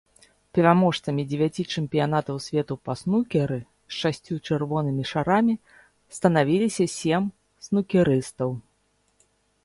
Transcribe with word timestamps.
Пераможцамі 0.57 1.23
дзевяці 1.31 1.63
чэмпіянатаў 1.79 2.37
свету 2.45 2.73
па 2.87 2.95
снукеры 3.01 3.57
з 3.59 3.93
шасцю 3.99 4.37
чырвонымі 4.47 5.03
шарамі 5.11 5.55
станавіліся 6.17 6.87
сем 6.95 7.29
снукерыстаў. 7.67 8.49